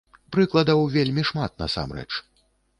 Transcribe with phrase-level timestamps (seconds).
[0.35, 2.09] Прыкладаў вельмі шмат насамрэч.